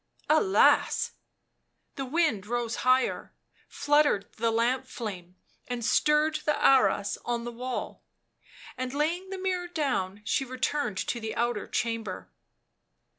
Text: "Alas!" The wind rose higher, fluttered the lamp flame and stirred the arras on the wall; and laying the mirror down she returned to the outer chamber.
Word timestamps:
"Alas!" 0.29 1.11
The 1.95 2.05
wind 2.05 2.47
rose 2.47 2.77
higher, 2.77 3.35
fluttered 3.67 4.25
the 4.37 4.49
lamp 4.49 4.87
flame 4.87 5.35
and 5.67 5.85
stirred 5.85 6.37
the 6.43 6.59
arras 6.59 7.19
on 7.23 7.43
the 7.43 7.51
wall; 7.51 8.03
and 8.75 8.95
laying 8.95 9.29
the 9.29 9.37
mirror 9.37 9.67
down 9.67 10.23
she 10.25 10.43
returned 10.43 10.97
to 10.97 11.19
the 11.19 11.35
outer 11.35 11.67
chamber. 11.67 12.31